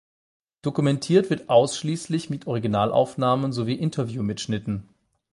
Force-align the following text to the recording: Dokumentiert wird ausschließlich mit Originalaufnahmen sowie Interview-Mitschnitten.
Dokumentiert 0.63 1.29
wird 1.29 1.47
ausschließlich 1.51 2.31
mit 2.31 2.47
Originalaufnahmen 2.47 3.53
sowie 3.53 3.75
Interview-Mitschnitten. 3.75 4.89